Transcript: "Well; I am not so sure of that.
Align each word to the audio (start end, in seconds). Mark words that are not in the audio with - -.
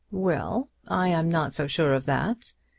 "Well; 0.09 0.67
I 0.87 1.09
am 1.09 1.29
not 1.29 1.53
so 1.53 1.67
sure 1.67 1.93
of 1.93 2.07
that. 2.07 2.55